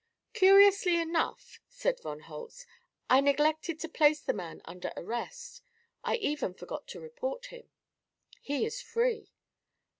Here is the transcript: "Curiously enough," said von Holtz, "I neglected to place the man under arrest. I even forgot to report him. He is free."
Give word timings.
"Curiously 0.33 0.99
enough," 0.99 1.59
said 1.69 1.99
von 2.01 2.21
Holtz, 2.21 2.65
"I 3.07 3.21
neglected 3.21 3.79
to 3.81 3.87
place 3.87 4.19
the 4.19 4.33
man 4.33 4.63
under 4.65 4.91
arrest. 4.97 5.61
I 6.03 6.15
even 6.15 6.55
forgot 6.55 6.87
to 6.87 6.99
report 6.99 7.45
him. 7.53 7.69
He 8.41 8.65
is 8.65 8.81
free." 8.81 9.31